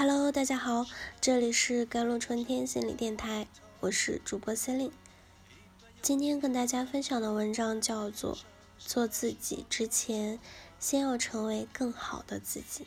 [0.00, 0.86] Hello，大家好，
[1.20, 3.46] 这里是甘露春天心理电台，
[3.80, 4.90] 我是主播司令。
[6.00, 8.34] 今天跟大家分享的文章叫做
[8.78, 10.40] 《做自己之前，
[10.78, 12.86] 先要成为更好的自己》。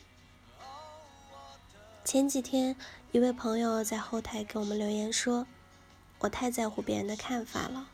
[2.04, 2.74] 前几天，
[3.12, 5.46] 一位朋友在后台给我们留言说
[6.18, 7.90] ：“我太在乎别人的看法了，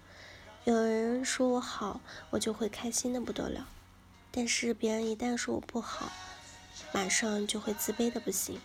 [0.64, 2.00] 有人说我好，
[2.30, 3.66] 我就会开心的不得了；
[4.30, 6.11] 但是别人一旦说我不好，
[6.95, 8.59] 马上就会自卑的不行。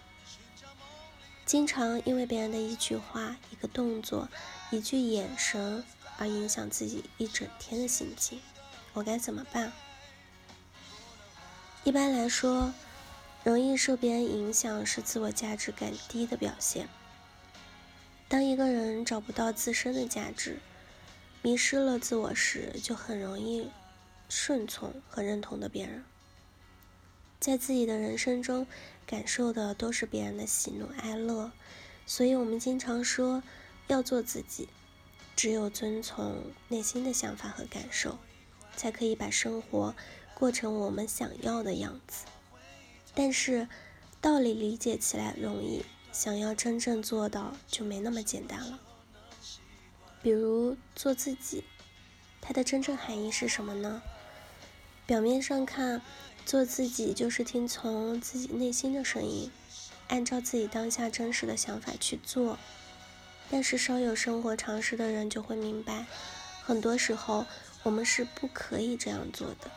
[1.45, 4.27] 经常因为别人的一句话、一个动作、
[4.71, 5.83] 一句眼神
[6.17, 8.41] 而影响自己一整天的心情，
[8.93, 9.71] 我该怎么办？”
[11.85, 12.73] 一般来说，
[13.43, 16.89] 容易受别人影响是自我价值感低的表现。
[18.27, 20.57] 当一个人找不到自身的价值，
[21.43, 23.69] 迷失了自我时，就很容易
[24.29, 26.03] 顺从和认同的别人，
[27.45, 28.65] 在自己的人生中
[29.05, 31.51] 感受的都是别人的喜怒哀乐。
[32.07, 33.43] 所以，我们经常说
[33.85, 34.67] 要做自己，
[35.35, 38.17] 只有遵从内心的想法和感受，
[38.75, 39.93] 才可以把生活
[40.33, 42.25] 过成我们想要的样子。
[43.13, 43.67] 但是，
[44.19, 48.79] 道理理解起来容易，想要真正做到就没那么简单了。
[50.23, 51.63] 比如做自己，
[52.41, 54.01] 它的真正含义是什么呢？
[55.05, 56.01] 表面上看，
[56.45, 59.51] 做自己就是听从自己内心的声音，
[60.07, 62.57] 按照自己当下真实的想法去做。
[63.49, 66.05] 但是稍有生活常识的人就会明白，
[66.63, 67.45] 很多时候
[67.83, 69.71] 我们是不可以这样做的。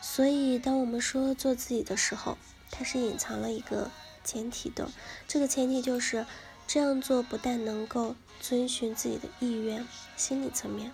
[0.00, 2.38] 所以，当我们说做自己的时候，
[2.70, 3.90] 它是隐藏了一个
[4.24, 4.88] 前提的。
[5.26, 6.26] 这个前提就是，
[6.66, 10.92] 这样做不但能够遵循自己的意愿、心理层面，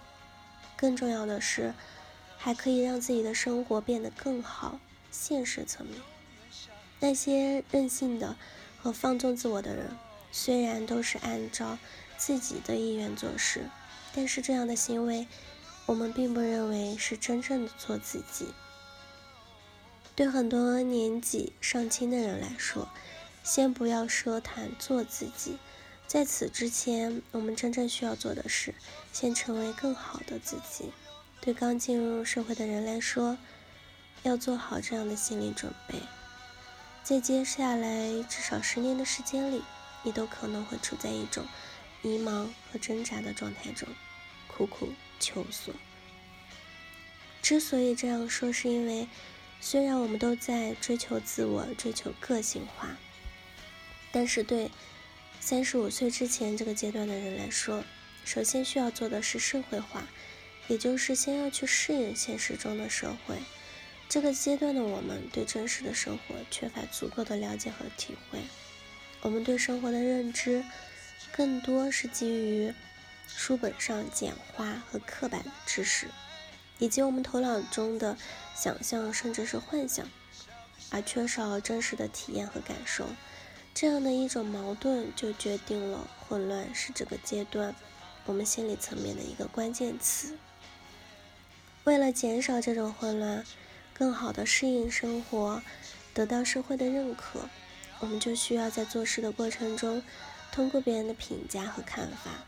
[0.77, 1.75] 更重要的是，
[2.45, 4.79] 还可以让自己的生活变得更好。
[5.11, 5.99] 现实层面，
[7.01, 8.37] 那些任性的
[8.79, 9.97] 和放纵自我的人，
[10.31, 11.79] 虽然都是按照
[12.19, 13.71] 自己的意愿做事，
[14.15, 15.27] 但是这样的行为，
[15.87, 18.49] 我们并不认为是真正的做自己。
[20.15, 22.91] 对很多年纪尚轻的人来说，
[23.43, 25.57] 先不要奢谈做自己，
[26.07, 28.75] 在此之前，我们真正需要做的是，
[29.15, 30.93] 先成为更好的自己。
[31.45, 33.37] 对刚进入社会的人来说，
[34.23, 36.01] 要做好这样的心理准备，
[37.03, 39.63] 在接下来至少十年的时间里，
[40.03, 41.45] 你都可能会处在一种
[42.01, 43.87] 迷茫和挣扎的状态中，
[44.49, 44.89] 苦苦
[45.21, 45.75] 求索。
[47.43, 49.07] 之所以这样说，是因为。
[49.61, 52.99] 虽然我们都在追求自我、追求个性化，
[54.13, 54.71] 但是对
[55.41, 57.83] 三十五岁之前这个阶段的人来说，
[58.27, 60.07] 首先需要做的是社会化，
[60.69, 63.37] 也就是先要去适应现实中的社会。
[64.09, 68.41] 这个阶段的我们对真实的生活缺乏足够的了解和体会，
[69.23, 70.65] 我们对生活的认知
[71.33, 72.75] 更多是基于
[73.27, 76.09] 书本上简化和刻板的知识。
[76.81, 78.17] 以及我们头脑中的
[78.55, 80.11] 想象，甚至是幻想，
[80.91, 83.07] 而缺少真实的体验和感受，
[83.73, 87.75] 这样的一种矛盾就决定了混乱是这个阶段
[88.27, 90.37] 我们心理层面的一个关键词。
[91.85, 93.45] 为了减少这种混乱，
[93.93, 95.63] 更好的适应生活，
[96.13, 97.49] 得到社会的认可，
[98.01, 100.03] 我们就需要在做事的过程中，
[100.51, 102.45] 通过别人的评价和看法，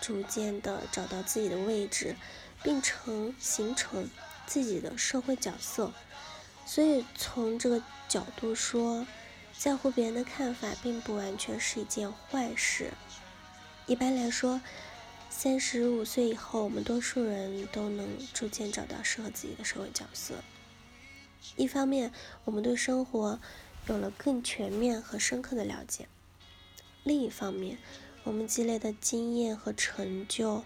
[0.00, 2.16] 逐渐的找到自己的位置。
[2.62, 4.10] 并成形成
[4.46, 5.94] 自己的社会角色，
[6.66, 9.06] 所以从这个角度说，
[9.56, 12.90] 在乎别人的看法并不完全是一件坏事。
[13.86, 14.60] 一般来说，
[15.30, 20.34] 三十五岁以后，我们多数人都能逐渐找到适合自己的社会角色。
[21.56, 22.12] 一方面，
[22.44, 23.40] 我们对生活
[23.86, 26.04] 有了更全面和深刻的了解；
[27.04, 27.78] 另一方面，
[28.24, 30.64] 我们积累的经验和成就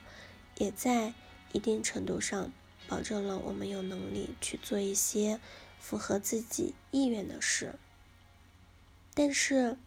[0.57, 1.15] 也在。
[1.53, 2.53] 一定程度上
[2.89, 5.39] 保证了我们有能力去做一些
[5.79, 7.77] 符合自己意愿的事。
[9.15, 9.79] 但是，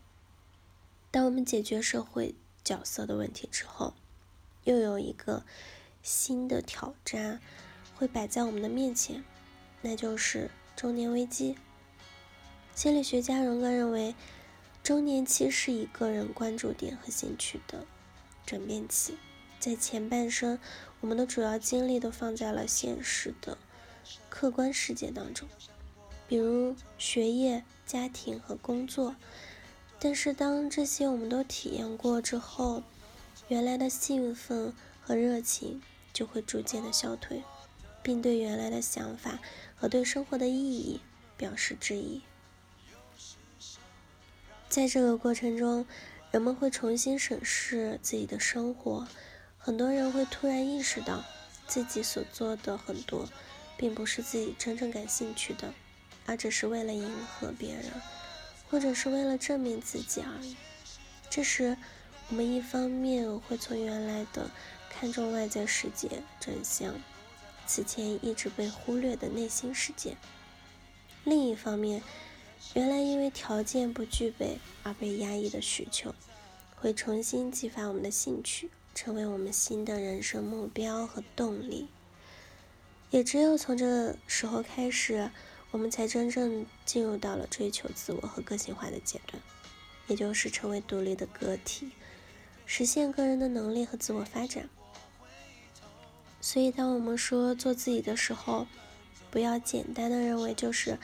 [1.11, 3.95] 当我们解决社会角色的问题之后，
[4.67, 5.45] 又有一个
[6.03, 7.39] 新的挑战
[7.95, 9.23] 会摆在我们的面前，
[9.81, 11.55] 那就是中年危机。
[12.75, 14.13] 心理学家荣格认为，
[14.83, 17.85] 中年期是一个人关注点和兴趣的
[18.45, 19.17] 转变期。
[19.57, 20.59] 在前半生，
[20.99, 23.57] 我们的主要精力都放在了现实的
[24.27, 25.47] 客观世界当中，
[26.27, 29.15] 比如学业、家庭和工作。
[29.97, 32.83] 但是，当这些我们都体验过之后，
[33.49, 37.43] 原来的兴奋和热情就会逐渐的消退，
[38.03, 39.39] 并对原来的想法
[39.75, 40.99] 和对生活的意义
[41.37, 42.21] 表示质疑。
[44.67, 45.85] 在这个过程中，
[46.31, 49.07] 人们会重新审视自己的生活，
[49.57, 51.23] 很多人会突然意识到，
[51.67, 53.29] 自己所做的很多，
[53.77, 55.73] 并不是自己真正感兴趣的，
[56.25, 57.85] 而只是为了迎合别人，
[58.69, 60.57] 或者是为了证明自己而已。
[61.29, 61.77] 这时，
[62.29, 64.51] 我们一方面会从原来的
[64.89, 66.93] 看重外在世界，转向
[67.65, 70.17] 此前一直被忽略的内心世界；
[71.23, 72.03] 另一方面，
[72.73, 76.13] 原来因为条件不具备而被压抑的需求，
[76.75, 81.87] 会重新激发我们的兴趣，成为我们新的人生目标和动力。
[83.09, 85.31] 也只有从这个时候开始，
[85.71, 89.41] 我们才真正进入到了追求自我和个性化的阶段，
[90.07, 91.91] 也就是成为独立的个体。
[92.67, 94.69] 实现个人的能力和自我发展。
[96.39, 98.67] 所以，当我们说做自己的时候，
[99.31, 100.99] 不要简单的认为就是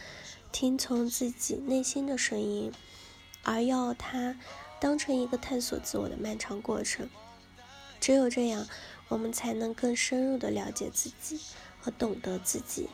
[0.51, 2.71] 听从自己内心的声音，
[3.43, 4.37] 而要它
[4.79, 7.09] 当成一个探索自我的漫长过程。
[7.99, 8.67] 只有这样，
[9.07, 11.39] 我们才能更深入的了解自己
[11.81, 12.89] 和懂得自己，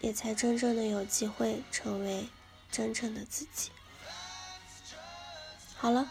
[0.00, 2.28] 也才真正的有机会成为
[2.70, 3.70] 真正的自己。
[5.76, 6.10] 好了。